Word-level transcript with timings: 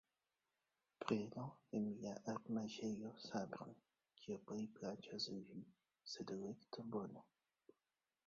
Prenu 1.01 1.41
en 1.79 1.83
mia 1.89 2.13
armaĵejo 2.33 3.11
sabron, 3.25 3.75
kiu 4.21 4.37
plej 4.47 4.63
plaĉas 4.79 5.27
al 5.35 5.43
vi, 5.51 5.61
sed 6.15 6.33
elektu 6.37 6.87
bone. 6.97 7.23